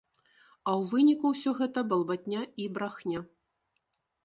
[0.21, 3.19] А ў выніку ўсё гэта балбатня і брахня.